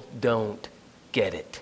[0.00, 0.68] don't
[1.12, 1.60] get it.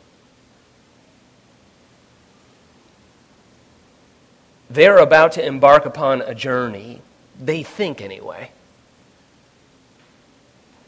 [4.70, 7.02] They're about to embark upon a journey,
[7.40, 8.52] they think anyway.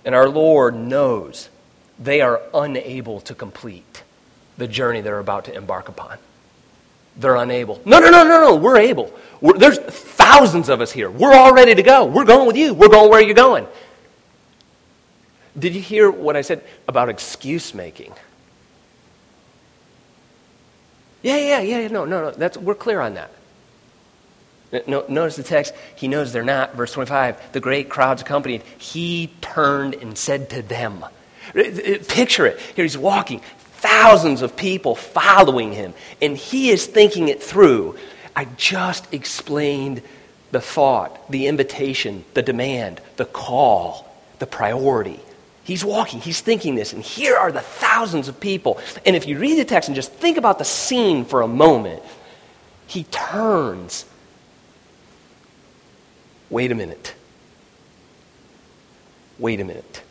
[0.05, 1.49] And our Lord knows
[1.99, 4.03] they are unable to complete
[4.57, 6.19] the journey they're about to embark upon.
[7.17, 7.81] They're unable.
[7.85, 9.13] No, no, no, no, no, we're able.
[9.41, 11.11] We're, there's thousands of us here.
[11.11, 12.05] We're all ready to go.
[12.05, 12.73] We're going with you.
[12.73, 13.67] We're going where you're going.
[15.59, 18.13] Did you hear what I said about excuse making?
[21.23, 21.89] Yeah, yeah, yeah, yeah.
[21.89, 22.31] no, no, no.
[22.31, 23.31] That's, we're clear on that.
[24.87, 25.75] No, notice the text.
[25.97, 26.75] He knows they're not.
[26.75, 27.53] Verse 25.
[27.53, 28.63] The great crowds accompanied.
[28.79, 31.05] He turned and said to them.
[31.55, 32.59] Uh, uh, picture it.
[32.75, 33.41] Here he's walking.
[33.59, 35.93] Thousands of people following him.
[36.23, 37.99] And he is thinking it through.
[38.35, 40.01] I just explained
[40.53, 45.21] the thought, the invitation, the demand, the call, the priority.
[45.65, 48.81] He's walking, he's thinking this, and here are the thousands of people.
[49.07, 52.03] And if you read the text and just think about the scene for a moment,
[52.87, 54.05] he turns.
[56.51, 57.15] Wait a minute.
[59.39, 60.03] Wait a minute.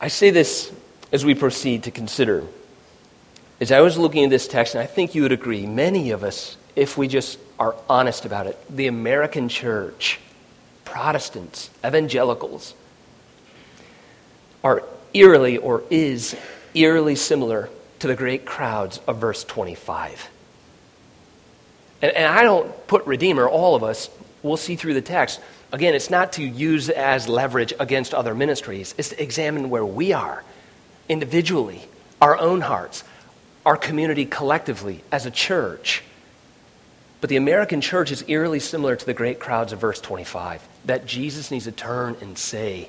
[0.00, 0.72] I say this
[1.12, 2.44] as we proceed to consider.
[3.60, 6.24] As I was looking at this text, and I think you would agree, many of
[6.24, 10.18] us, if we just are honest about it, the American church,
[10.90, 12.74] Protestants, evangelicals,
[14.64, 14.82] are
[15.14, 16.34] eerily or is
[16.74, 20.28] eerily similar to the great crowds of verse 25.
[22.02, 24.10] And, and I don't put Redeemer, all of us,
[24.42, 25.40] we'll see through the text.
[25.70, 30.12] Again, it's not to use as leverage against other ministries, it's to examine where we
[30.12, 30.42] are
[31.08, 31.82] individually,
[32.20, 33.04] our own hearts,
[33.64, 36.02] our community collectively as a church.
[37.20, 41.06] But the American church is eerily similar to the great crowds of verse 25 that
[41.06, 42.88] Jesus needs to turn and say,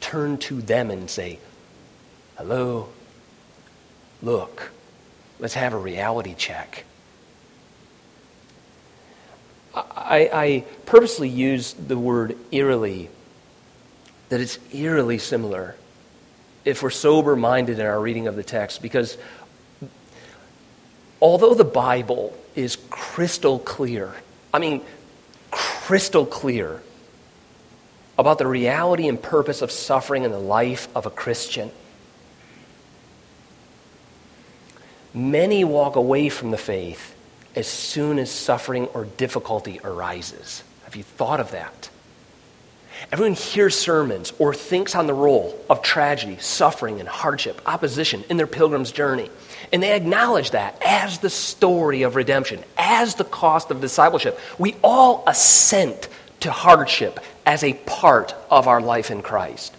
[0.00, 1.38] turn to them and say,
[2.36, 2.88] Hello,
[4.22, 4.72] look,
[5.38, 6.84] let's have a reality check.
[9.74, 13.08] I, I purposely use the word eerily,
[14.28, 15.76] that it's eerily similar
[16.64, 19.16] if we're sober minded in our reading of the text, because
[21.20, 24.12] although the Bible is crystal clear,
[24.52, 24.82] I mean,
[25.82, 26.80] crystal clear
[28.16, 31.72] about the reality and purpose of suffering in the life of a Christian.
[35.12, 37.16] Many walk away from the faith
[37.56, 40.62] as soon as suffering or difficulty arises.
[40.84, 41.90] Have you thought of that?
[43.10, 48.36] Everyone hears sermons or thinks on the role of tragedy, suffering, and hardship, opposition in
[48.36, 49.30] their pilgrim's journey.
[49.72, 54.38] And they acknowledge that as the story of redemption, as the cost of discipleship.
[54.58, 56.08] We all assent
[56.40, 59.74] to hardship as a part of our life in Christ.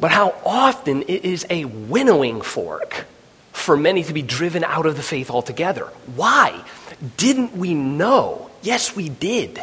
[0.00, 3.06] But how often it is a winnowing fork
[3.52, 5.84] for many to be driven out of the faith altogether.
[6.14, 6.62] Why?
[7.16, 8.50] Didn't we know?
[8.62, 9.60] Yes, we did.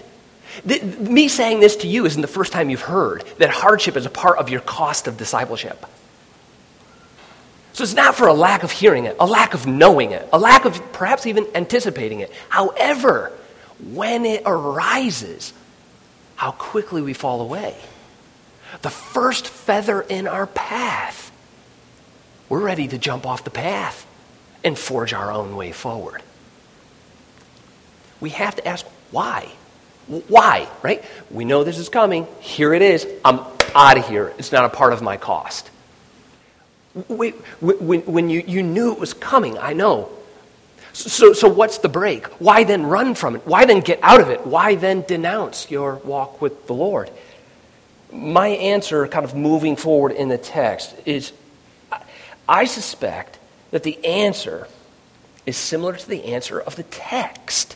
[0.65, 4.09] Me saying this to you isn't the first time you've heard that hardship is a
[4.09, 5.85] part of your cost of discipleship.
[7.73, 10.37] So it's not for a lack of hearing it, a lack of knowing it, a
[10.37, 12.31] lack of perhaps even anticipating it.
[12.47, 13.31] However,
[13.91, 15.53] when it arises,
[16.35, 17.75] how quickly we fall away.
[18.83, 21.31] The first feather in our path,
[22.47, 24.05] we're ready to jump off the path
[24.63, 26.21] and forge our own way forward.
[28.19, 29.49] We have to ask why.
[30.07, 31.03] Why, right?
[31.31, 32.27] We know this is coming.
[32.39, 33.07] Here it is.
[33.25, 33.39] I'm
[33.73, 34.33] out of here.
[34.37, 35.69] It's not a part of my cost.
[37.07, 40.09] Wait, when, when you, you knew it was coming, I know.
[40.93, 42.27] So, so what's the break?
[42.39, 43.47] Why then run from it?
[43.47, 44.45] Why then get out of it?
[44.45, 47.09] Why then denounce your walk with the Lord?
[48.11, 51.33] My answer, kind of moving forward in the text, is
[52.47, 53.39] I suspect
[53.71, 54.67] that the answer
[55.47, 57.75] is similar to the answer of the text.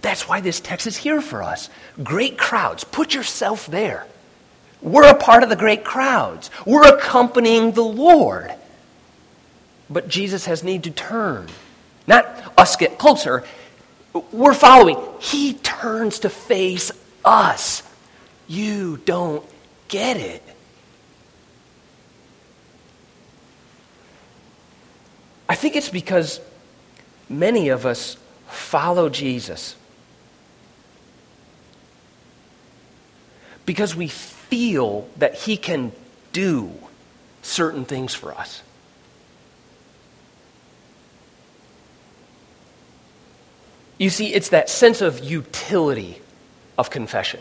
[0.00, 1.70] That's why this text is here for us.
[2.02, 2.82] Great crowds.
[2.82, 4.06] Put yourself there.
[4.82, 6.50] We're a part of the great crowds.
[6.64, 8.52] We're accompanying the Lord.
[9.88, 11.48] But Jesus has need to turn.
[12.06, 12.26] Not
[12.56, 13.44] us get closer.
[14.32, 14.98] We're following.
[15.20, 16.90] He turns to face
[17.24, 17.82] us.
[18.48, 19.44] You don't
[19.88, 20.42] get it.
[25.48, 26.40] I think it's because
[27.28, 28.16] many of us
[28.48, 29.74] follow Jesus
[33.70, 35.92] because we feel that He can
[36.32, 36.72] do
[37.40, 38.64] certain things for us.
[43.96, 46.20] You see, it's that sense of utility
[46.76, 47.38] of confession.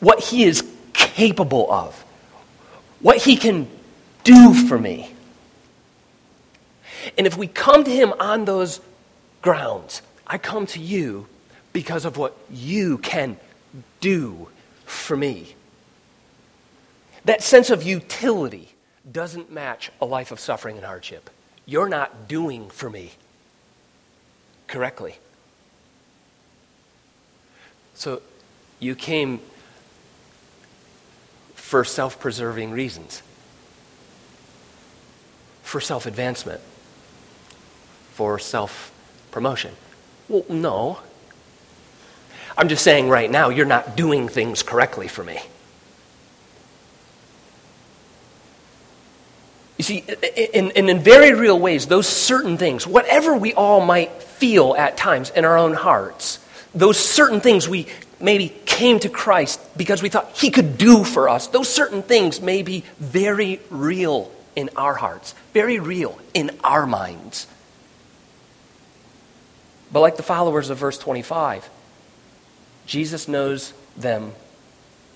[0.00, 0.64] what He is
[0.94, 1.94] capable of,
[3.00, 3.68] what He can
[4.24, 5.12] do for me.
[7.18, 8.80] And if we come to Him on those
[9.42, 11.26] grounds, I come to you
[11.74, 13.36] because of what you can
[14.00, 14.48] do
[14.88, 15.54] for me.
[17.24, 18.70] That sense of utility
[19.10, 21.30] doesn't match a life of suffering and hardship.
[21.66, 23.12] You're not doing for me
[24.66, 25.18] correctly.
[27.94, 28.22] So
[28.78, 29.40] you came
[31.54, 33.22] for self preserving reasons,
[35.62, 36.60] for self advancement,
[38.12, 38.92] for self
[39.30, 39.74] promotion.
[40.28, 41.00] Well, no.
[42.58, 45.38] I'm just saying right now, you're not doing things correctly for me.
[49.76, 50.04] You see,
[50.52, 54.96] in, in, in, very real ways, those certain things, whatever we all might feel at
[54.96, 56.40] times in our own hearts,
[56.74, 57.86] those certain things we
[58.18, 62.40] maybe came to Christ because we thought He could do for us, those certain things
[62.40, 67.46] may be very real in our hearts, very real in our minds.
[69.92, 71.70] But like the followers of verse 25,
[72.88, 74.32] Jesus knows them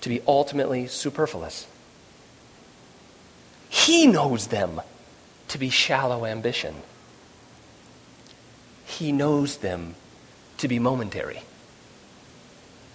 [0.01, 1.65] to be ultimately superfluous.
[3.67, 4.79] He knows them
[5.47, 6.75] to be shallow ambition.
[8.85, 9.95] He knows them
[10.59, 11.41] to be momentary,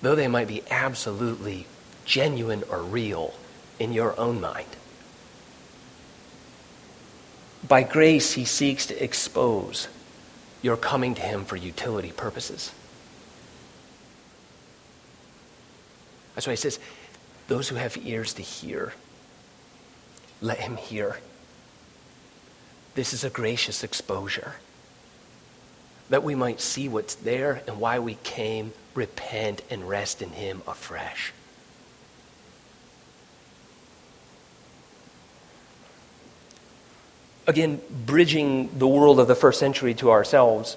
[0.00, 1.66] though they might be absolutely
[2.04, 3.34] genuine or real
[3.80, 4.68] in your own mind.
[7.66, 9.88] By grace, he seeks to expose
[10.62, 12.70] your coming to him for utility purposes.
[16.38, 16.78] That's why he says,
[17.48, 18.92] Those who have ears to hear,
[20.40, 21.18] let him hear.
[22.94, 24.54] This is a gracious exposure
[26.10, 30.62] that we might see what's there and why we came, repent, and rest in him
[30.68, 31.32] afresh.
[37.48, 40.76] Again, bridging the world of the first century to ourselves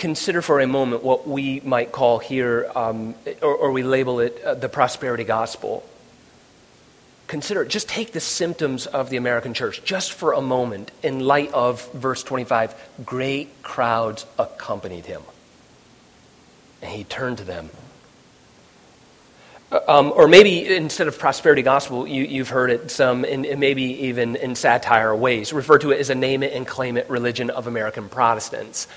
[0.00, 4.42] consider for a moment what we might call here, um, or, or, we label it
[4.42, 5.86] uh, the prosperity gospel.
[7.28, 11.52] Consider, just take the symptoms of the American church just for a moment in light
[11.52, 12.74] of verse 25.
[13.04, 15.22] Great crowds accompanied him.
[16.82, 17.70] And he turned to them.
[19.70, 23.82] Uh, um, or maybe instead of prosperity gospel, you, have heard it some, and maybe
[24.06, 27.50] even in satire ways, refer to it as a name it and claim it religion
[27.50, 28.88] of American Protestants.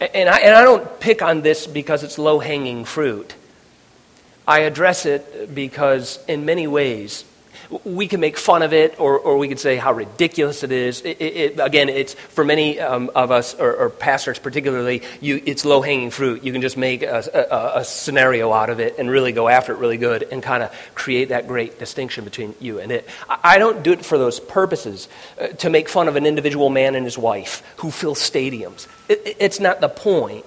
[0.00, 3.34] And I, and I don't pick on this because it's low hanging fruit.
[4.46, 7.24] I address it because, in many ways,
[7.84, 11.00] we can make fun of it or, or we can say how ridiculous it is.
[11.02, 15.64] It, it, again, it's for many um, of us, or, or, pastors particularly, you, it's
[15.64, 16.44] low hanging fruit.
[16.44, 19.72] You can just make a, a, a, scenario out of it and really go after
[19.72, 23.08] it really good and kind of create that great distinction between you and it.
[23.28, 25.08] I, I don't do it for those purposes,
[25.40, 28.86] uh, to make fun of an individual man and his wife who fill stadiums.
[29.08, 30.44] It, it's not the point.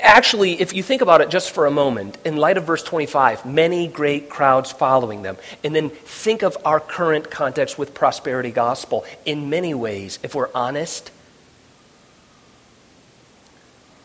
[0.00, 3.44] Actually, if you think about it just for a moment, in light of verse 25,
[3.44, 9.04] many great crowds following them, and then think of our current context with prosperity gospel,
[9.24, 11.10] in many ways, if we're honest,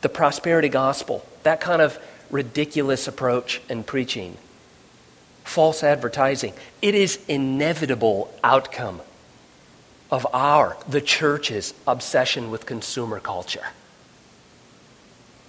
[0.02, 1.98] the prosperity gospel, that kind of
[2.30, 4.38] ridiculous approach in preaching,
[5.44, 9.02] false advertising, it is inevitable outcome
[10.12, 13.66] of our, the church's, obsession with consumer culture.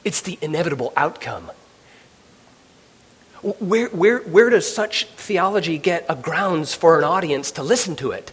[0.05, 1.51] It's the inevitable outcome.
[3.43, 8.11] Where, where, where does such theology get a grounds for an audience to listen to
[8.11, 8.31] it?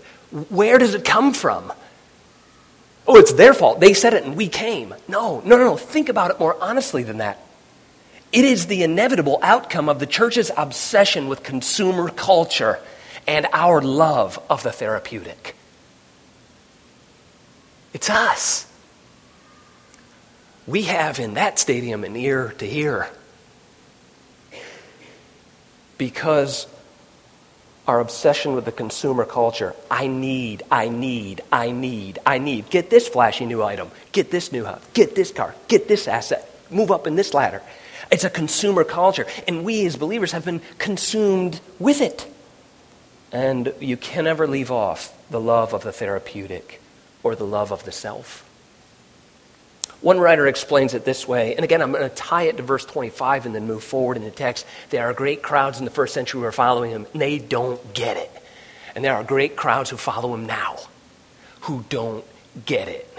[0.49, 1.71] Where does it come from?
[3.07, 3.79] Oh, it's their fault.
[3.79, 4.93] They said it and we came.
[5.07, 5.77] No, no, no, no.
[5.77, 7.39] Think about it more honestly than that.
[8.33, 12.79] It is the inevitable outcome of the church's obsession with consumer culture
[13.25, 15.55] and our love of the therapeutic.
[17.93, 18.66] It's us
[20.67, 23.09] we have in that stadium an ear to hear.
[25.97, 26.67] Because
[27.87, 32.69] our obsession with the consumer culture I need, I need, I need, I need.
[32.69, 36.47] Get this flashy new item, get this new house, get this car, get this asset,
[36.69, 37.61] move up in this ladder.
[38.11, 42.27] It's a consumer culture, and we as believers have been consumed with it.
[43.31, 46.81] And you can never leave off the love of the therapeutic
[47.23, 48.46] or the love of the self.
[50.01, 52.85] One writer explains it this way, and again, I'm going to tie it to verse
[52.85, 54.65] 25 and then move forward in the text.
[54.91, 57.93] There are great crowds in the first century who are following him, and they don't
[57.93, 58.31] get it.
[58.95, 60.77] And there are great crowds who follow him now
[61.61, 62.23] who don't
[62.65, 63.11] get it.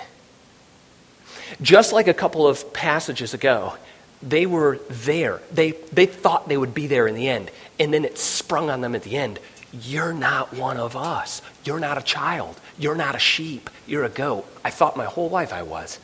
[1.61, 3.75] Just like a couple of passages ago,
[4.23, 5.41] They were there.
[5.53, 7.51] They, they thought they would be there in the end.
[7.79, 9.39] And then it sprung on them at the end.
[9.73, 11.43] You're not one of us.
[11.65, 12.59] You're not a child.
[12.79, 13.71] You're not a sheep.
[13.87, 14.47] You're a goat.
[14.65, 15.99] I thought my whole life I was.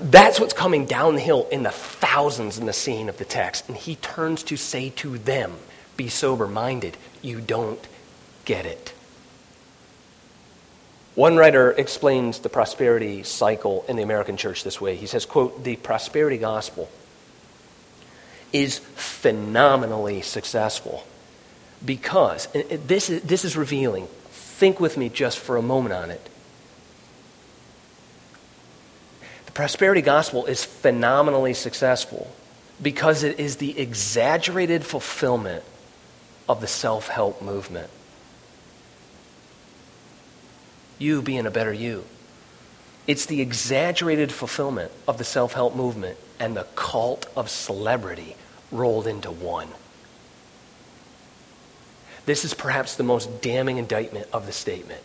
[0.00, 3.68] That's what's coming down the hill in the thousands in the scene of the text.
[3.68, 5.54] And he turns to say to them,
[5.96, 6.96] Be sober minded.
[7.20, 7.84] You don't
[8.44, 8.94] get it.
[11.18, 14.94] One writer explains the prosperity cycle in the American church this way.
[14.94, 16.88] He says, quote, the prosperity gospel
[18.52, 21.04] is phenomenally successful
[21.84, 22.46] because,
[22.86, 26.28] this is, this is revealing, think with me just for a moment on it.
[29.46, 32.30] The prosperity gospel is phenomenally successful
[32.80, 35.64] because it is the exaggerated fulfillment
[36.48, 37.90] of the self help movement
[41.00, 42.04] you being a better you.
[43.08, 48.36] It's the exaggerated fulfillment of the self help movement and the cult of celebrity
[48.70, 49.70] rolled into one.
[52.26, 55.02] This is perhaps the most damning indictment of the statement.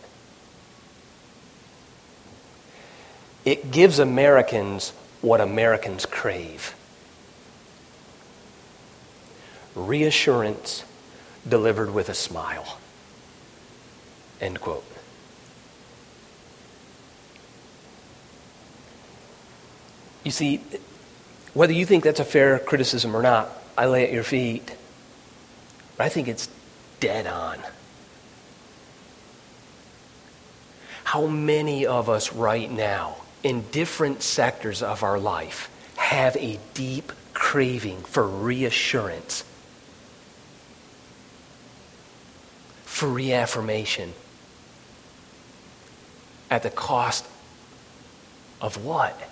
[3.44, 6.74] It gives Americans what Americans crave
[9.74, 10.84] reassurance
[11.48, 12.78] delivered with a smile.
[14.40, 14.84] End quote.
[20.22, 20.62] You see,
[21.52, 24.74] whether you think that's a fair criticism or not, I lay at your feet.
[25.98, 26.48] I think it's
[27.00, 27.58] dead on.
[31.04, 37.12] How many of us right now, in different sectors of our life, have a deep
[37.34, 39.44] craving for reassurance,
[42.84, 44.14] for reaffirmation,
[46.50, 47.26] at the cost
[48.60, 49.30] of what?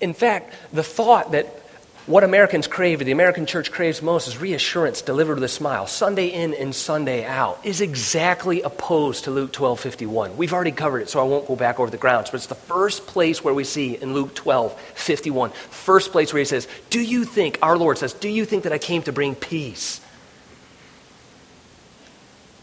[0.00, 1.59] In fact, the thought that
[2.06, 6.26] what Americans crave, the American church craves most, is reassurance delivered with a smile, Sunday
[6.28, 10.36] in and Sunday out, is exactly opposed to Luke 12 51.
[10.36, 12.54] We've already covered it, so I won't go back over the grounds, but it's the
[12.54, 17.00] first place where we see in Luke 12 51, first place where he says, Do
[17.00, 20.00] you think, our Lord says, Do you think that I came to bring peace?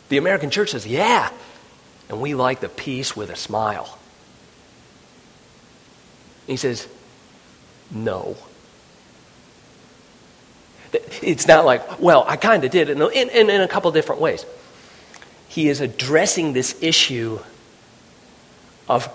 [0.10, 1.30] The American church says, Yeah.
[2.10, 3.98] And we like the peace with a smile.
[6.48, 6.88] He says,
[7.92, 8.38] no.
[11.22, 14.46] It's not like, well, I kind of did in, in, in a couple different ways.
[15.48, 17.40] He is addressing this issue
[18.88, 19.10] of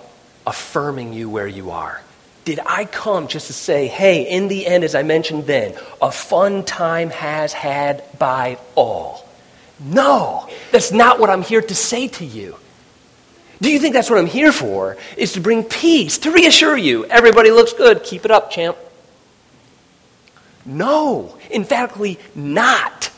[0.47, 2.01] affirming you where you are.
[2.45, 6.11] Did I come just to say, hey, in the end, as I mentioned then, a
[6.11, 9.29] fun time has had by all?
[9.79, 12.57] No, that's not what I'm here to say to you.
[13.61, 14.97] Do you think that's what I'm here for?
[15.17, 17.05] Is to bring peace, to reassure you.
[17.05, 18.03] Everybody looks good.
[18.03, 18.77] Keep it up, champ.
[20.64, 23.11] No, emphatically not.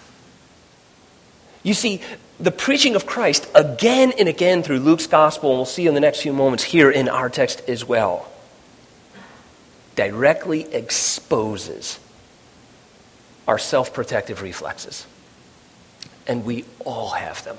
[1.62, 2.00] You see,
[2.40, 6.00] the preaching of Christ again and again through Luke's gospel, and we'll see in the
[6.00, 8.30] next few moments here in our text as well,
[9.94, 11.98] directly exposes
[13.46, 15.06] our self protective reflexes.
[16.26, 17.58] And we all have them.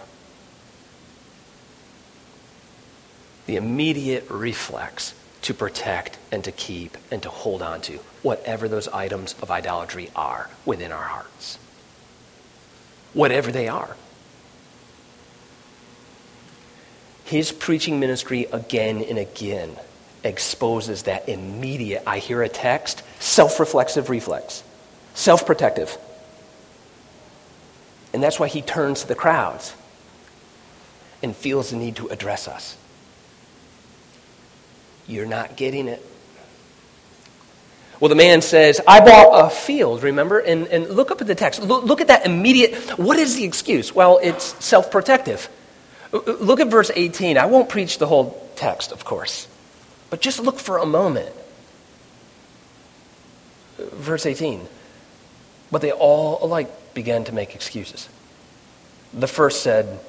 [3.45, 5.13] the immediate reflex
[5.45, 10.09] to protect and to keep and to hold on to whatever those items of idolatry
[10.15, 11.59] are within our hearts.
[13.13, 13.95] Whatever they are.
[17.25, 19.77] His preaching ministry again and again
[20.23, 24.63] exposes that immediate, I hear a text, self reflexive reflex,
[25.13, 25.95] self protective.
[28.13, 29.75] And that's why he turns to the crowds
[31.21, 32.77] and feels the need to address us.
[35.07, 36.03] You're not getting it.
[37.99, 40.39] Well, the man says, I bought a field, remember?
[40.39, 41.61] And, and look up at the text.
[41.61, 42.75] Look, look at that immediate.
[42.99, 43.95] What is the excuse?
[43.95, 45.49] Well, it's self protective.
[46.11, 47.37] Uh, uh, look at verse 18.
[47.37, 49.47] I won't preach the whole text, of course,
[50.09, 51.33] but just look for a moment.
[53.79, 54.67] Uh, verse 18.
[55.71, 58.09] But they all alike began to make excuses.
[59.13, 59.99] The first said,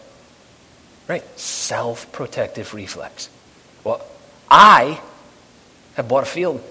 [1.06, 3.30] right, self protective reflex.
[3.84, 4.04] Well,
[4.50, 5.00] I
[5.94, 6.62] have bought a field.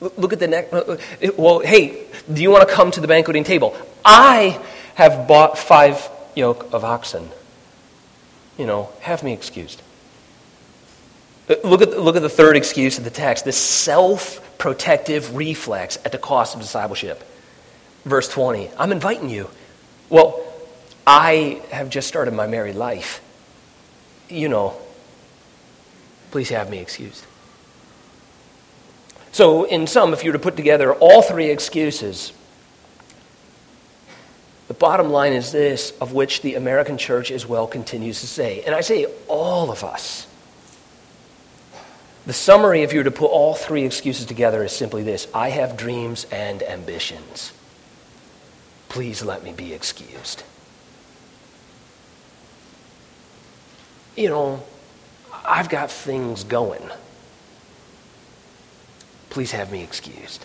[0.00, 0.72] Look at the next.
[0.72, 3.76] Uh, uh, well, hey, do you want to come to the banqueting table?
[4.04, 4.62] I
[4.94, 7.28] have bought five yoke of oxen.
[8.56, 9.82] You know, have me excused.
[11.48, 15.98] Uh, look at, look at the third excuse of the text this self protective reflex
[16.04, 17.22] at the cost of discipleship.
[18.04, 19.50] Verse 20 I'm inviting you.
[20.10, 20.44] Well,
[21.06, 23.20] I have just started my married life
[24.28, 24.76] you know,
[26.30, 27.24] Please have me excused.
[29.32, 32.32] So, in sum, if you were to put together all three excuses,
[34.68, 38.62] the bottom line is this, of which the American church as well continues to say,
[38.62, 40.26] and I say all of us.
[42.26, 45.48] The summary, if you were to put all three excuses together, is simply this I
[45.50, 47.52] have dreams and ambitions.
[48.90, 50.42] Please let me be excused.
[54.18, 54.62] You know,
[55.44, 56.82] I've got things going.
[59.30, 60.44] Please have me excused.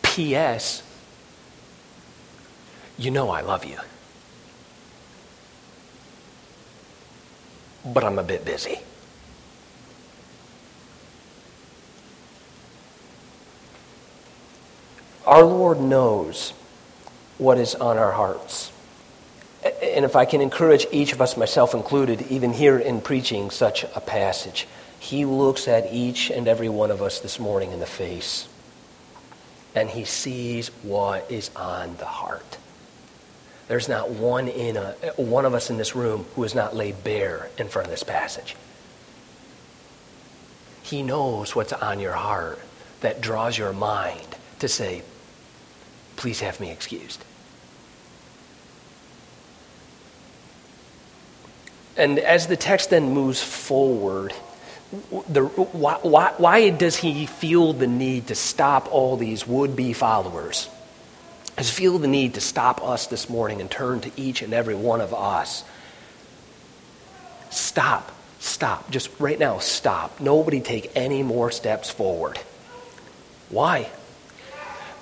[0.00, 0.84] P.S.
[2.96, 3.78] You know I love you.
[7.84, 8.78] But I'm a bit busy.
[15.26, 16.52] Our Lord knows
[17.38, 18.70] what is on our hearts.
[19.64, 23.84] And if I can encourage each of us, myself included, even here in preaching such
[23.94, 24.66] a passage,
[24.98, 28.46] He looks at each and every one of us this morning in the face,
[29.74, 32.58] and He sees what is on the heart.
[33.66, 37.02] There's not one, in a, one of us in this room who is not laid
[37.02, 38.56] bare in front of this passage.
[40.82, 42.60] He knows what's on your heart
[43.00, 44.26] that draws your mind
[44.58, 45.02] to say,
[46.16, 47.24] please have me excused.
[51.96, 54.32] And as the text then moves forward,
[55.28, 59.92] the, why, why, why, does he feel the need to stop all these would be
[59.92, 60.68] followers?
[61.56, 64.74] Does feel the need to stop us this morning and turn to each and every
[64.74, 65.64] one of us?
[67.50, 68.10] Stop.
[68.40, 68.90] Stop.
[68.90, 70.20] Just right now, stop.
[70.20, 72.38] Nobody take any more steps forward.
[73.48, 73.88] Why?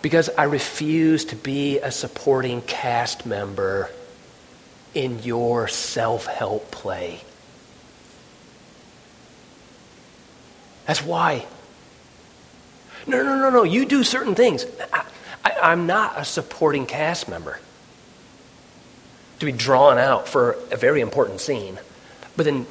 [0.02, 3.90] Because I refuse to be a supporting cast member
[4.94, 7.20] in your self help play.
[10.86, 11.46] That's why.
[13.06, 13.62] No, no, no, no.
[13.62, 14.66] You do certain things.
[15.44, 17.58] I, am not a supporting cast member
[19.38, 21.78] to be drawn out for a very important scene,
[22.36, 22.66] but then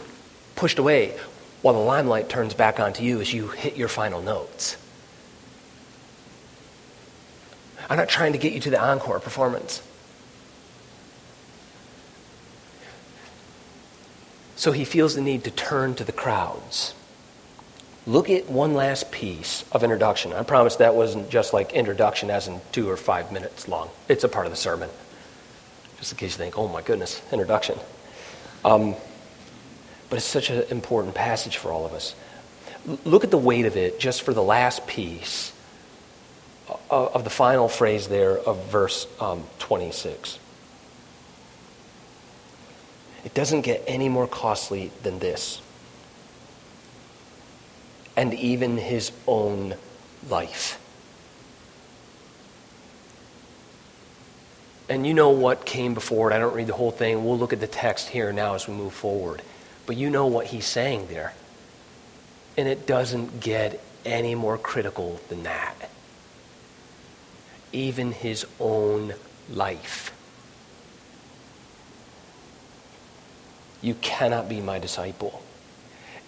[0.56, 1.18] pushed away
[1.62, 4.78] while the limelight turns back onto you as you hit your final notes.
[7.90, 9.84] I'm not trying to get you to the encore performance.
[14.62, 16.94] So he feels the need to turn to the crowds.
[18.06, 20.34] Look at one last piece of introduction.
[20.34, 23.90] I promise that wasn't just like introduction as in two or five minutes long.
[24.08, 24.92] It's a part of the sermon.
[25.98, 27.80] Just in case you think, oh my goodness, introduction.
[28.64, 28.94] Um,
[30.12, 32.14] but it's such an important passage for all of us.
[32.88, 35.54] L- look at the weight of it just for the last piece
[36.92, 40.38] of, of the final phrase there of verse um, 26.
[43.24, 45.62] It doesn't get any more costly than this.
[48.18, 49.76] And even his own
[50.28, 50.78] life.
[54.90, 56.36] And you know what came before it.
[56.36, 57.24] I don't read the whole thing.
[57.24, 59.42] We'll look at the text here now as we move forward.
[59.86, 61.34] But you know what he's saying there.
[62.58, 65.90] And it doesn't get any more critical than that.
[67.72, 69.14] Even his own
[69.50, 70.12] life.
[73.82, 75.42] You cannot be my disciple.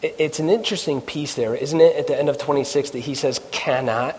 [0.01, 3.39] It's an interesting piece there, isn't it, at the end of 26 that he says,
[3.51, 4.17] cannot?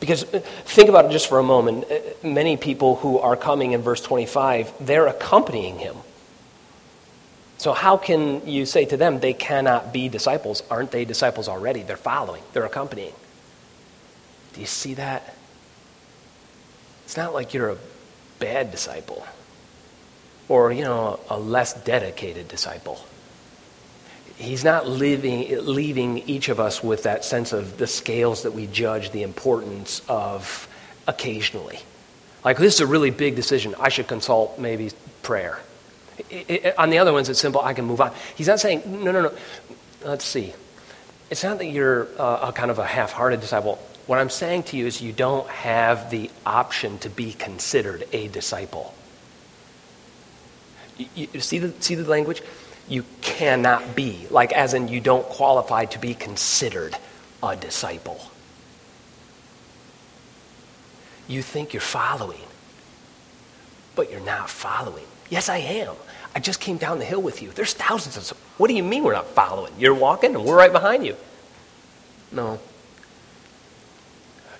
[0.00, 1.84] Because uh, think about it just for a moment.
[1.90, 5.96] Uh, many people who are coming in verse 25, they're accompanying him.
[7.58, 10.62] So, how can you say to them they cannot be disciples?
[10.70, 11.82] Aren't they disciples already?
[11.82, 13.14] They're following, they're accompanying.
[14.52, 15.34] Do you see that?
[17.04, 17.78] It's not like you're a
[18.38, 19.26] bad disciple
[20.48, 22.98] or, you know, a less dedicated disciple.
[24.36, 28.66] He's not living, leaving each of us with that sense of the scales that we
[28.66, 30.68] judge the importance of
[31.06, 31.80] occasionally.
[32.44, 33.74] Like, this is a really big decision.
[33.80, 35.58] I should consult maybe prayer.
[36.30, 37.60] It, it, on the other ones, it's simple.
[37.60, 38.12] I can move on.
[38.36, 39.32] He's not saying, no, no, no.
[40.04, 40.54] Let's see.
[41.30, 43.76] It's not that you're uh, a kind of a half hearted disciple.
[44.06, 48.28] What I'm saying to you is you don't have the option to be considered a
[48.28, 48.94] disciple.
[50.98, 52.42] You, you see, the, see the language?
[52.88, 56.96] You cannot be, like as in you don't qualify to be considered
[57.42, 58.20] a disciple.
[61.28, 62.40] You think you're following,
[63.94, 65.04] but you're not following.
[65.28, 65.94] Yes, I am.
[66.34, 67.50] I just came down the hill with you.
[67.50, 68.38] There's thousands of.
[68.56, 69.72] What do you mean we're not following?
[69.78, 71.16] You're walking and we're right behind you.
[72.32, 72.58] No.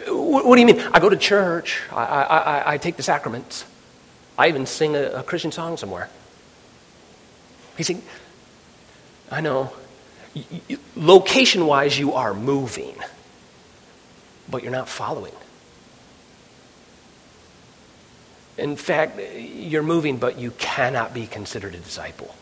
[0.06, 0.80] What do you mean?
[0.92, 1.80] I go to church.
[1.90, 3.64] I, I, I, I take the sacraments.
[4.36, 6.08] I even sing a, a Christian song somewhere.
[7.78, 8.02] He's saying,
[9.30, 9.72] I know.
[10.96, 12.96] Location wise, you are moving,
[14.50, 15.32] but you're not following.
[18.58, 22.34] In fact, you're moving, but you cannot be considered a disciple.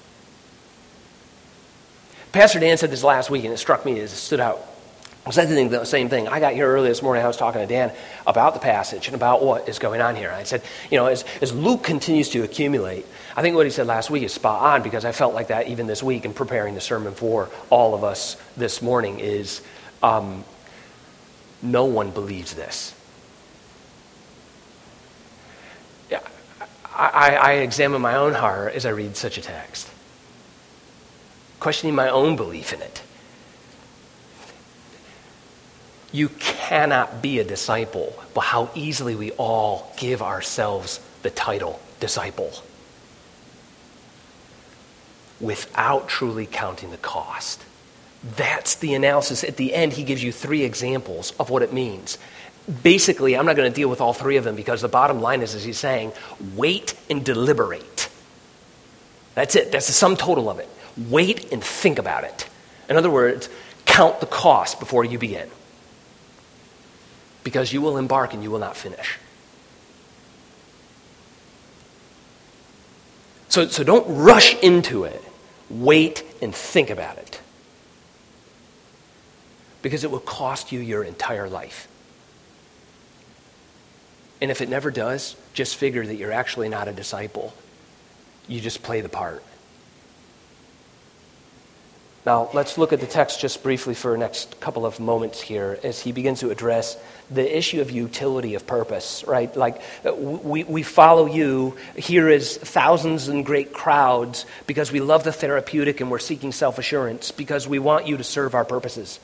[2.33, 4.67] Pastor Dan said this last week, and it struck me as it stood out.
[5.27, 6.29] I said the same thing.
[6.29, 7.25] I got here early this morning.
[7.25, 7.93] I was talking to Dan
[8.29, 10.31] about the passage and about what is going on here.
[10.31, 13.05] I said, you know, as, as Luke continues to accumulate,
[13.37, 15.67] I think what he said last week is spot on because I felt like that
[15.67, 19.63] even this week in preparing the sermon for all of us this morning is
[20.01, 20.45] um,
[21.61, 22.95] no one believes this.
[26.97, 29.91] I, I examine my own heart as I read such a text,
[31.61, 33.03] questioning my own belief in it.
[36.17, 42.53] You cannot be a disciple, but how easily we all give ourselves the title disciple
[45.43, 47.63] without truly counting the cost.
[48.37, 49.45] That's the analysis.
[49.45, 52.17] At the end, he gives you three examples of what it means
[52.83, 55.43] basically, I'm not going to deal with all three of them because the bottom line
[55.43, 56.13] is, as he's saying,
[56.55, 58.09] wait and deliberate.
[59.35, 59.71] That's it.
[59.71, 60.69] That's the sum total of it.
[60.97, 62.49] Wait and think about it.
[62.89, 63.49] In other words,
[63.85, 65.49] count the cost before you begin.
[67.47, 69.19] Because you will embark and you will not finish.
[73.49, 75.23] So, so don't rush into it.
[75.71, 77.41] Wait and think about it.
[79.81, 81.87] Because it will cost you your entire life.
[84.41, 87.55] And if it never does, just figure that you're actually not a disciple.
[88.49, 89.45] You just play the part.
[92.27, 95.79] Now, let's look at the text just briefly for the next couple of moments here
[95.85, 96.99] as he begins to address
[97.31, 99.55] the issue of utility of purpose, right?
[99.57, 105.31] Like, we, we follow you here as thousands and great crowds because we love the
[105.31, 109.21] therapeutic and we're seeking self assurance because we want you to serve our purposes.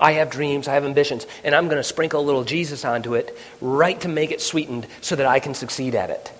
[0.00, 3.14] I have dreams, I have ambitions, and I'm going to sprinkle a little Jesus onto
[3.14, 6.32] it right to make it sweetened so that I can succeed at it.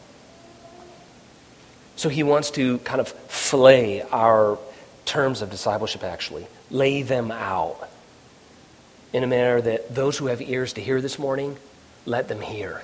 [1.97, 4.59] So he wants to kind of fillet our
[5.05, 7.89] terms of discipleship, actually, lay them out
[9.13, 11.57] in a manner that those who have ears to hear this morning,
[12.07, 12.83] let them hear.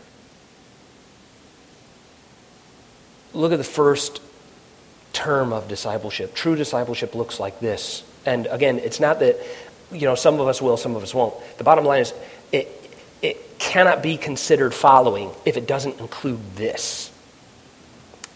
[3.32, 4.20] Look at the first
[5.12, 6.34] term of discipleship.
[6.34, 8.02] True discipleship looks like this.
[8.26, 9.38] And again, it's not that
[9.90, 11.34] you know, some of us will, some of us won't.
[11.56, 12.12] The bottom line is
[12.52, 12.68] it,
[13.22, 17.10] it cannot be considered following if it doesn't include this.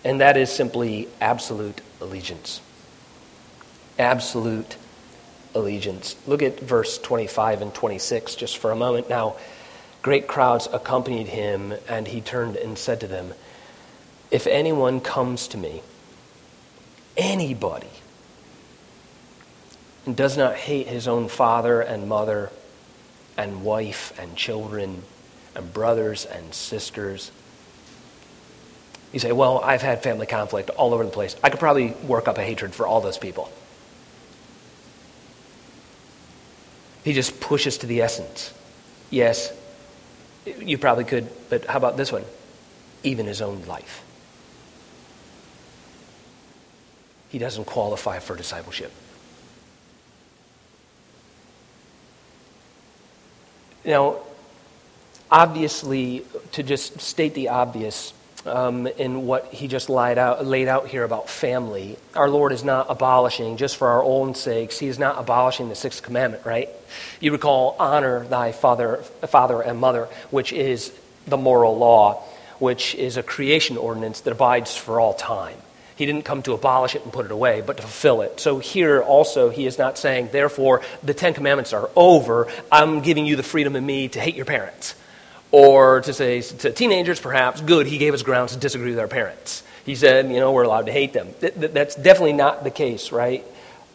[0.04, 2.60] And that is simply absolute allegiance.
[3.98, 4.76] Absolute
[5.54, 6.16] allegiance.
[6.26, 9.08] Look at verse 25 and 26 just for a moment.
[9.08, 9.36] Now,
[10.00, 13.34] great crowds accompanied him, and he turned and said to them,
[14.30, 15.82] If anyone comes to me,
[17.16, 17.90] anybody,
[20.06, 22.50] and does not hate his own father and mother
[23.36, 25.02] and wife and children
[25.54, 27.30] and brothers and sisters.
[29.12, 31.36] You say, Well, I've had family conflict all over the place.
[31.44, 33.50] I could probably work up a hatred for all those people.
[37.04, 38.52] He just pushes to the essence.
[39.10, 39.52] Yes,
[40.58, 42.24] you probably could, but how about this one?
[43.02, 44.04] Even his own life.
[47.28, 48.92] He doesn't qualify for discipleship.
[53.84, 54.18] Now,
[55.30, 58.12] obviously, to just state the obvious
[58.46, 62.64] um, in what he just laid out, laid out here about family, our Lord is
[62.64, 66.68] not abolishing, just for our own sakes, he is not abolishing the sixth commandment, right?
[67.20, 68.96] You recall, honor thy father,
[69.28, 70.92] father and mother, which is
[71.26, 72.22] the moral law,
[72.58, 75.56] which is a creation ordinance that abides for all time.
[75.94, 78.40] He didn't come to abolish it and put it away, but to fulfill it.
[78.40, 82.48] So here also, he is not saying, therefore, the Ten Commandments are over.
[82.72, 84.94] I'm giving you the freedom in me to hate your parents.
[85.52, 89.08] Or to say to teenagers, perhaps, good, he gave us grounds to disagree with our
[89.08, 89.62] parents.
[89.84, 91.28] He said, you know, we're allowed to hate them.
[91.40, 93.44] That's definitely not the case, right?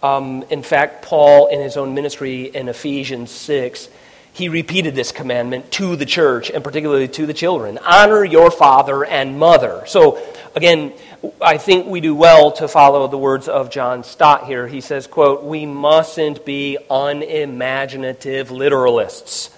[0.03, 3.89] Um, in fact, Paul, in his own ministry in Ephesians 6,
[4.33, 9.03] he repeated this commandment to the church and particularly to the children honor your father
[9.03, 9.83] and mother.
[9.87, 10.21] So,
[10.55, 10.93] again,
[11.41, 14.67] I think we do well to follow the words of John Stott here.
[14.67, 19.49] He says, quote, we mustn't be unimaginative literalists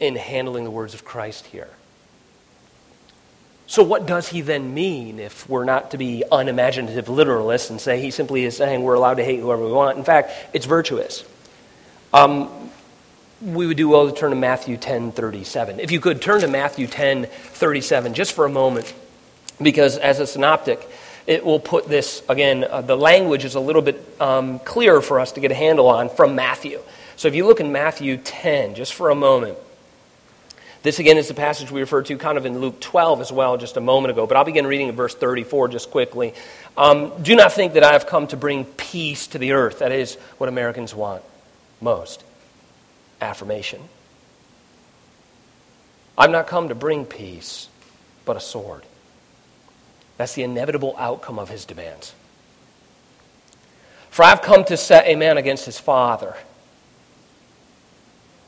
[0.00, 1.68] in handling the words of Christ here.
[3.68, 8.00] So, what does he then mean if we're not to be unimaginative literalists and say
[8.00, 9.98] he simply is saying we're allowed to hate whoever we want?
[9.98, 11.24] In fact, it's virtuous.
[12.12, 12.70] Um,
[13.42, 15.80] we would do well to turn to Matthew 10 37.
[15.80, 18.94] If you could turn to Matthew 10 37 just for a moment.
[19.60, 20.86] Because as a synoptic,
[21.26, 25.18] it will put this, again, uh, the language is a little bit um, clearer for
[25.18, 26.80] us to get a handle on from Matthew.
[27.16, 29.58] So if you look in Matthew 10, just for a moment,
[30.86, 33.56] this again is the passage we referred to kind of in Luke 12 as well
[33.56, 36.32] just a moment ago, but I'll begin reading at verse 34 just quickly.
[36.76, 39.80] Um, Do not think that I have come to bring peace to the earth.
[39.80, 41.22] That is what Americans want
[41.80, 42.22] most
[43.20, 43.82] affirmation.
[46.16, 47.68] I've not come to bring peace,
[48.24, 48.84] but a sword.
[50.18, 52.14] That's the inevitable outcome of his demands.
[54.10, 56.36] For I've come to set a man against his father,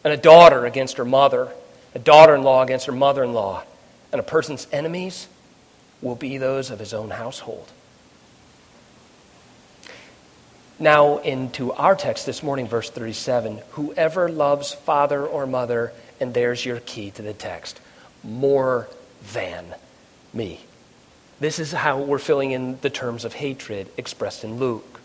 [0.04, 1.52] and a daughter against her mother,
[1.98, 3.64] a daughter in law against her mother in law,
[4.12, 5.26] and a person's enemies
[6.00, 7.72] will be those of his own household.
[10.78, 16.64] Now, into our text this morning, verse 37 whoever loves father or mother, and there's
[16.64, 17.80] your key to the text,
[18.22, 18.88] more
[19.32, 19.74] than
[20.32, 20.60] me.
[21.40, 25.00] This is how we're filling in the terms of hatred expressed in Luke.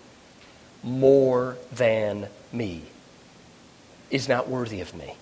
[0.83, 2.83] More than me
[4.11, 5.15] is not worthy of me.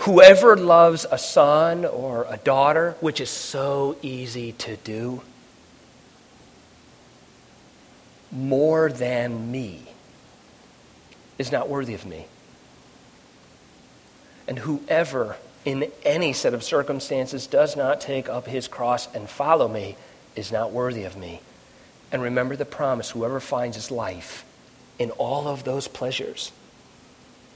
[0.00, 5.20] Whoever loves a son or a daughter, which is so easy to do,
[8.32, 9.88] more than me
[11.36, 12.26] is not worthy of me.
[14.48, 15.36] And whoever,
[15.66, 19.96] in any set of circumstances, does not take up his cross and follow me
[20.34, 21.42] is not worthy of me.
[22.10, 24.46] And remember the promise whoever finds his life
[24.98, 26.52] in all of those pleasures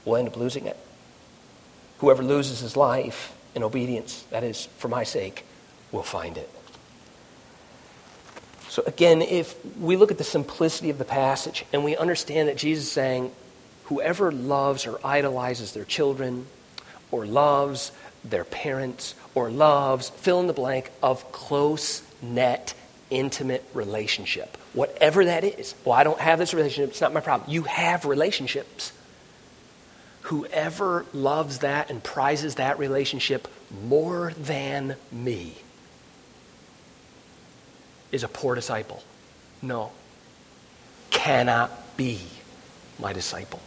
[0.05, 0.77] will end up losing it.
[1.99, 5.45] Whoever loses his life in obedience, that is, for my sake,
[5.91, 6.49] will find it.
[8.69, 12.57] So, again, if we look at the simplicity of the passage and we understand that
[12.57, 13.31] Jesus is saying,
[13.85, 16.47] whoever loves or idolizes their children,
[17.11, 17.91] or loves
[18.25, 22.73] their parents, or loves, fill in the blank, of close net,
[23.09, 25.75] intimate relationship, whatever that is.
[25.85, 27.49] Well, I don't have this relationship, it's not my problem.
[27.49, 28.91] You have relationships.
[30.25, 33.47] Whoever loves that and prizes that relationship
[33.87, 35.53] more than me
[38.11, 39.03] is a poor disciple.
[39.61, 39.91] No.
[41.11, 42.21] Cannot be
[42.97, 43.59] my disciple.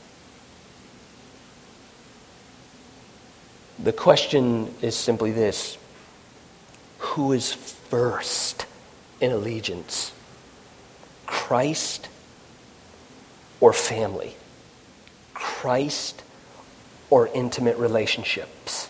[3.79, 5.79] The question is simply this
[6.99, 8.67] Who is first
[9.21, 10.11] in allegiance?
[11.25, 12.09] Christ
[13.61, 14.35] or family?
[15.35, 16.25] Christ
[17.11, 18.89] or intimate relationships?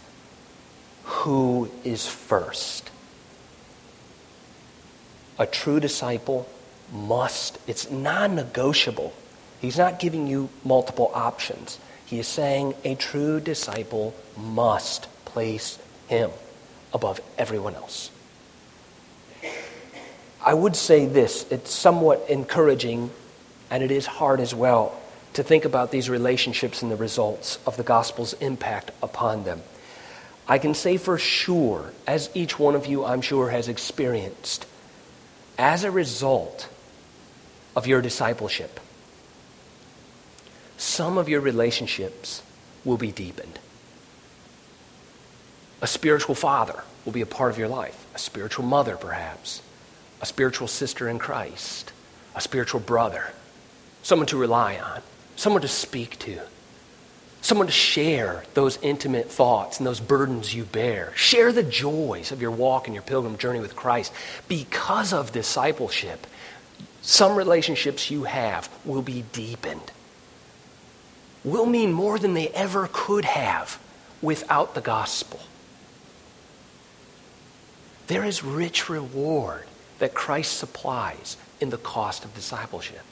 [1.04, 2.90] Who is first?
[5.38, 6.48] a true disciple
[6.92, 9.12] must, it's non negotiable.
[9.61, 11.78] He's not giving you multiple options.
[12.07, 15.78] He is saying a true disciple must place
[16.09, 16.31] him
[16.92, 18.11] above everyone else.
[20.44, 23.11] I would say this it's somewhat encouraging,
[23.70, 24.97] and it is hard as well,
[25.34, 29.62] to think about these relationships and the results of the gospel's impact upon them.
[30.48, 34.66] I can say for sure, as each one of you, I'm sure, has experienced,
[35.58, 36.68] as a result
[37.76, 38.80] of your discipleship,
[40.78, 42.42] some of your relationships
[42.84, 43.58] will be deepened.
[45.82, 49.60] A spiritual father will be a part of your life, a spiritual mother, perhaps,
[50.20, 51.92] a spiritual sister in Christ,
[52.34, 53.32] a spiritual brother,
[54.02, 55.02] someone to rely on,
[55.38, 56.37] someone to speak to,
[57.42, 61.12] someone to share those intimate thoughts and those burdens you bear.
[61.14, 64.12] Share the joys of your walk and your pilgrim journey with Christ.
[64.48, 66.27] Because of discipleship,
[67.03, 69.92] some relationships you have will be deepened,
[71.44, 73.79] will mean more than they ever could have
[74.20, 75.38] without the gospel.
[78.09, 79.66] There is rich reward
[80.01, 83.05] that Christ supplies in the cost of discipleship.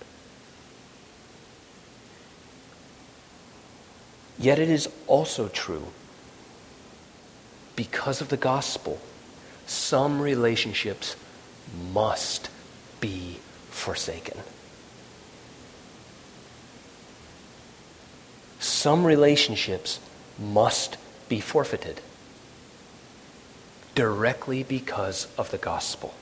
[4.38, 5.86] Yet it is also true,
[7.74, 9.00] because of the gospel,
[9.66, 11.16] some relationships
[11.92, 12.50] must
[13.00, 13.38] be
[13.70, 14.38] forsaken.
[18.60, 20.00] Some relationships
[20.38, 20.96] must
[21.28, 22.00] be forfeited
[23.94, 26.14] directly because of the gospel.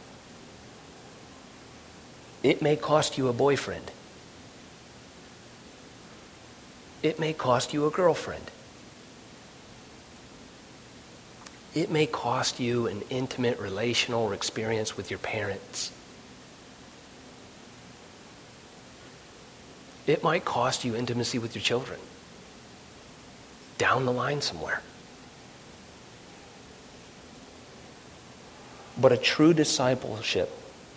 [2.42, 3.90] It may cost you a boyfriend.
[7.05, 8.51] It may cost you a girlfriend.
[11.75, 15.93] It may cost you an intimate relational experience with your parents.
[20.07, 22.01] It might cost you intimacy with your children
[23.77, 24.81] down the line somewhere.
[28.99, 30.51] But a true discipleship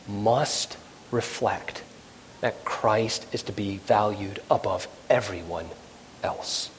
[0.07, 0.77] must
[1.11, 1.83] reflect
[2.39, 5.67] that Christ is to be valued above everyone
[6.27, 6.69] else.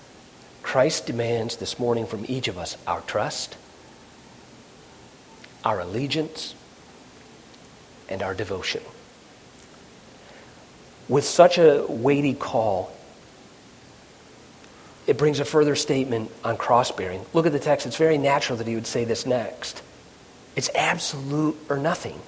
[0.63, 3.57] Christ demands this morning from each of us our trust,
[5.65, 6.55] our allegiance,
[8.09, 8.83] and our devotion.
[11.09, 12.93] With such a weighty call,
[15.07, 17.25] it brings a further statement on cross bearing.
[17.33, 17.87] Look at the text.
[17.87, 19.83] It's very natural that he would say this next.
[20.55, 22.21] It's absolute or nothing.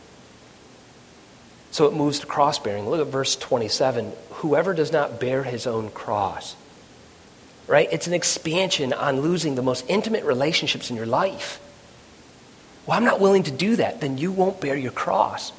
[1.73, 2.89] So it moves to cross bearing.
[2.89, 4.13] Look at verse 27.
[4.31, 6.57] Whoever does not bear his own cross,
[7.67, 7.89] right?
[7.93, 11.61] It's an expansion on losing the most intimate relationships in your life.
[12.87, 14.01] Well, I'm not willing to do that.
[14.01, 15.53] Then you won't bear your cross.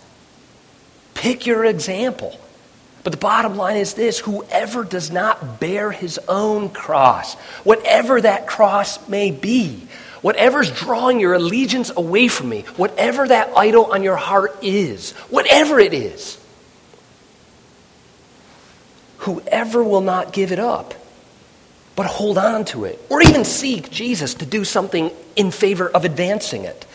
[1.14, 2.40] Pick your example.
[3.04, 7.34] But the bottom line is this whoever does not bear his own cross,
[7.64, 9.88] whatever that cross may be,
[10.22, 15.80] whatever's drawing your allegiance away from me, whatever that idol on your heart is, whatever
[15.80, 16.38] it is,
[19.20, 20.94] whoever will not give it up,
[21.96, 26.06] but hold on to it, or even seek Jesus to do something in favor of
[26.06, 26.86] advancing it,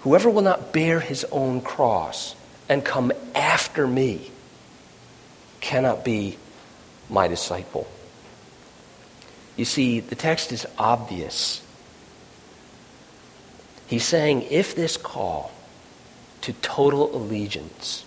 [0.00, 2.36] whoever will not bear his own cross
[2.68, 4.30] and come after me,
[5.60, 6.36] cannot be
[7.10, 7.86] my disciple.
[9.56, 11.62] You see, the text is obvious.
[13.86, 15.52] He's saying if this call
[16.42, 18.04] to total allegiance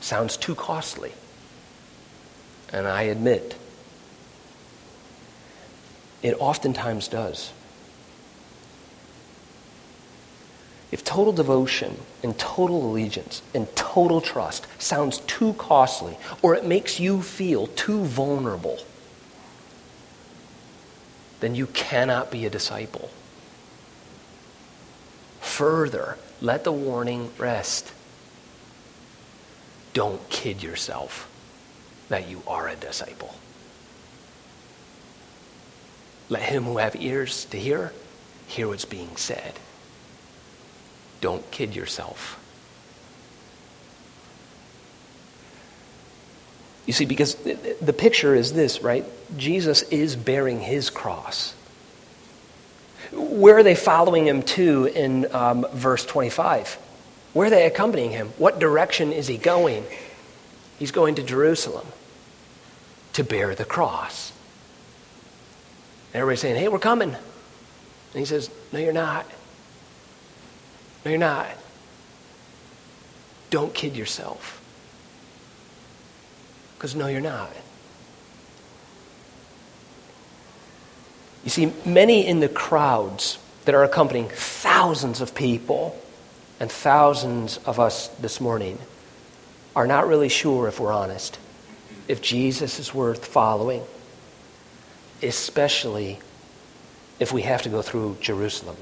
[0.00, 1.12] sounds too costly,
[2.72, 3.56] and I admit,
[6.24, 7.52] it oftentimes does.
[10.90, 16.98] If total devotion and total allegiance and total trust sounds too costly or it makes
[16.98, 18.78] you feel too vulnerable,
[21.40, 23.10] then you cannot be a disciple.
[25.40, 27.92] Further, let the warning rest.
[29.92, 31.28] Don't kid yourself
[32.08, 33.34] that you are a disciple.
[36.28, 37.92] Let him who have ears to hear
[38.46, 39.54] hear what's being said.
[41.20, 42.40] Don't kid yourself.
[46.86, 49.06] You see, because the picture is this, right?
[49.38, 51.54] Jesus is bearing his cross.
[53.10, 56.74] Where are they following him to in um, verse 25?
[57.32, 58.28] Where are they accompanying him?
[58.36, 59.84] What direction is he going?
[60.78, 61.86] He's going to Jerusalem
[63.14, 64.33] to bear the cross.
[66.14, 67.10] Everybody's saying, hey, we're coming.
[67.10, 67.18] And
[68.14, 69.26] he says, no, you're not.
[71.04, 71.48] No, you're not.
[73.50, 74.62] Don't kid yourself.
[76.76, 77.50] Because no, you're not.
[81.42, 86.00] You see, many in the crowds that are accompanying thousands of people
[86.60, 88.78] and thousands of us this morning
[89.74, 91.38] are not really sure, if we're honest,
[92.06, 93.82] if Jesus is worth following,
[95.24, 96.18] especially
[97.18, 98.76] if we have to go through Jerusalem.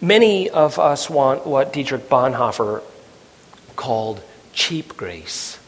[0.00, 2.82] Many of us want what Dietrich Bonhoeffer
[3.76, 5.58] called cheap grace.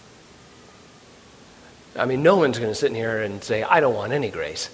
[1.96, 4.30] I mean, no one's going to sit in here and say, I don't want any
[4.30, 4.70] grace.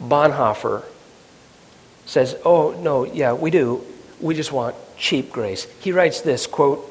[0.00, 0.84] Bonhoeffer
[2.06, 3.84] says, Oh, no, yeah, we do.
[4.20, 5.66] We just want cheap grace.
[5.80, 6.90] He writes this quote,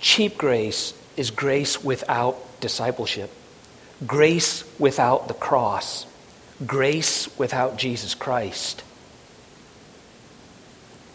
[0.00, 3.30] cheap grace is grace without discipleship,
[4.06, 6.06] grace without the cross,
[6.66, 8.82] grace without Jesus Christ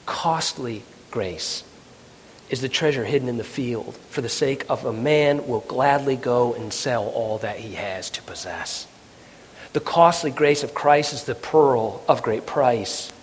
[0.09, 0.81] costly
[1.11, 1.63] grace
[2.49, 3.95] is the treasure hidden in the field.
[4.09, 8.09] For the sake of a man will gladly go and sell all that he has
[8.09, 8.87] to possess.
[9.73, 13.13] The costly grace of Christ is the pearl of great price,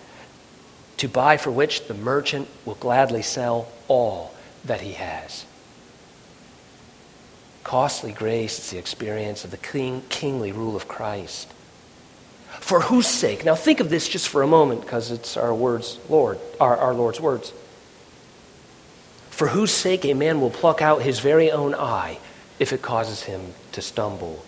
[0.95, 5.45] to buy for which the merchant will gladly sell all that he has.
[7.67, 11.53] Costly grace is the experience of the king, kingly rule of Christ.
[12.61, 13.43] For whose sake?
[13.43, 16.93] Now think of this just for a moment because it's our words, Lord, our, our
[16.93, 17.51] Lord's words.
[19.31, 22.19] For whose sake a man will pluck out his very own eye
[22.57, 24.45] if it causes him to stumble.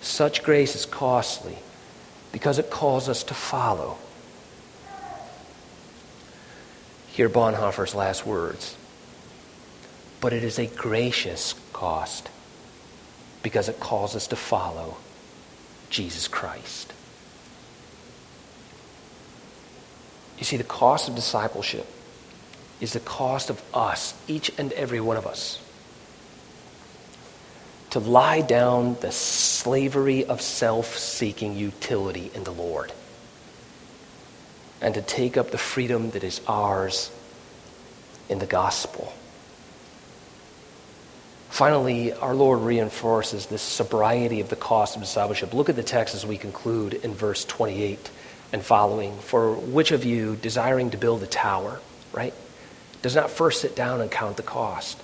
[0.00, 1.58] Such grace is costly
[2.32, 3.98] because it calls us to follow.
[7.08, 8.74] Hear Bonhoeffer's last words.
[10.24, 12.30] But it is a gracious cost
[13.42, 14.96] because it calls us to follow
[15.90, 16.94] Jesus Christ.
[20.38, 21.86] You see, the cost of discipleship
[22.80, 25.60] is the cost of us, each and every one of us,
[27.90, 32.94] to lie down the slavery of self seeking utility in the Lord.
[34.80, 37.10] and to take up the freedom that is ours
[38.30, 39.12] in the gospel.
[41.54, 45.54] Finally, our Lord reinforces this sobriety of the cost of discipleship.
[45.54, 48.10] Look at the text as we conclude in verse 28
[48.52, 49.16] and following.
[49.18, 51.80] For which of you, desiring to build a tower,
[52.12, 52.34] right,
[53.02, 55.00] does not first sit down and count the cost?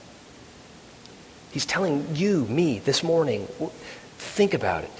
[1.53, 3.47] He's telling you, me, this morning,
[4.19, 4.91] think about it.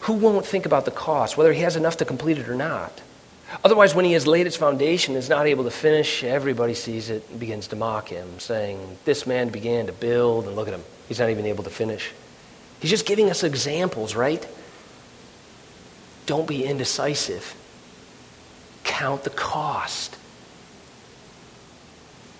[0.00, 3.02] Who won't think about the cost, whether he has enough to complete it or not?
[3.64, 7.10] Otherwise, when he has laid its foundation and is not able to finish, everybody sees
[7.10, 10.74] it and begins to mock him, saying, This man began to build, and look at
[10.74, 10.82] him.
[11.08, 12.12] He's not even able to finish.
[12.80, 14.46] He's just giving us examples, right?
[16.26, 17.54] Don't be indecisive.
[18.82, 20.16] Count the cost.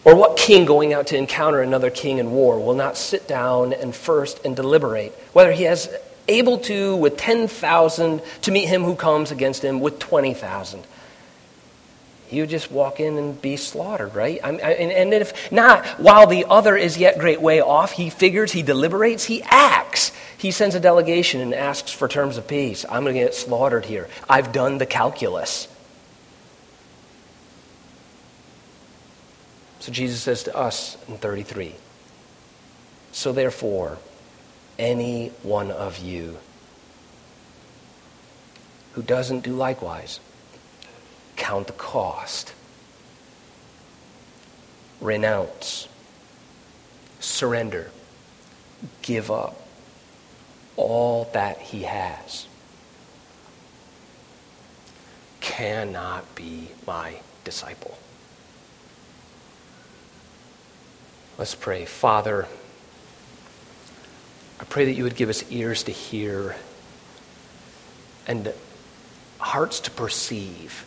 [0.05, 3.73] Or what king going out to encounter another king in war will not sit down
[3.73, 5.89] and first and deliberate whether he has
[6.29, 10.85] able to with 10,000 to meet him who comes against him with 20,000?
[12.29, 14.41] He would just walk in and be slaughtered, right?
[14.43, 18.53] I, and, and if not, while the other is yet great way off, he figures,
[18.53, 20.13] he deliberates, he acts.
[20.37, 22.85] He sends a delegation and asks for terms of peace.
[22.89, 24.09] I'm going to get slaughtered here.
[24.29, 25.69] I've done the calculus.
[29.81, 31.75] So Jesus says to us in 33
[33.13, 33.99] So therefore,
[34.81, 36.39] any one of you
[38.95, 40.19] who doesn't do likewise,
[41.37, 42.53] count the cost,
[45.01, 45.89] renounce,
[47.21, 47.91] surrender,
[49.03, 49.61] give up
[50.77, 52.47] all that he has.
[55.41, 57.97] Cannot be my disciple.
[61.39, 61.85] Let's pray.
[61.85, 62.47] Father,
[64.59, 66.57] I pray that you would give us ears to hear
[68.27, 68.53] and
[69.39, 70.87] hearts to perceive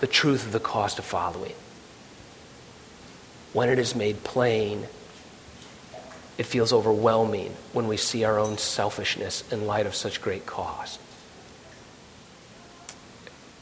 [0.00, 1.54] the truth of the cost of following.
[3.52, 4.86] When it is made plain,
[6.38, 11.00] it feels overwhelming when we see our own selfishness in light of such great cost.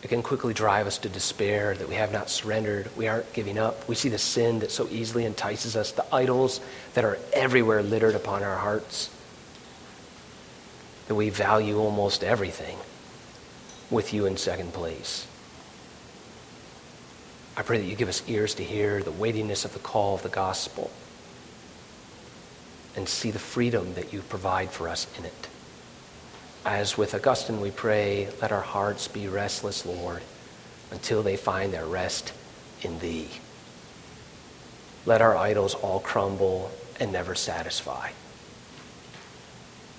[0.00, 3.58] It can quickly drive us to despair that we have not surrendered, we aren't giving
[3.58, 3.88] up.
[3.88, 6.60] We see the sin that so easily entices us, the idols
[6.94, 9.10] that are everywhere littered upon our hearts,
[11.08, 12.78] that we value almost everything
[13.90, 15.26] with you in second place.
[17.58, 20.22] I pray that you give us ears to hear the weightiness of the call of
[20.22, 20.92] the gospel
[22.94, 25.48] and see the freedom that you provide for us in it.
[26.64, 30.22] As with Augustine, we pray, let our hearts be restless, Lord,
[30.92, 32.32] until they find their rest
[32.82, 33.28] in thee.
[35.04, 38.10] Let our idols all crumble and never satisfy.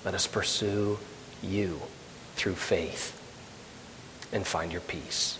[0.02, 0.98] Let us pursue
[1.42, 1.82] you
[2.36, 3.20] through faith
[4.32, 5.39] and find your peace.